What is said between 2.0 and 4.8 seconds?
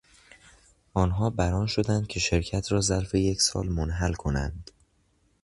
که شرکت را ظرف یکسال منحل کنند.